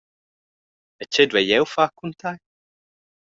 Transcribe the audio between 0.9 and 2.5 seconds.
E tgei duei jeu far cun tei?